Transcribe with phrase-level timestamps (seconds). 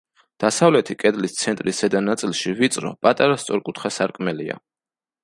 [0.43, 4.57] დასავლეთი კედლის ცენტრის ზედა ნაწილში ვიწრო, პატარა სწორკუთხა სარკმელია.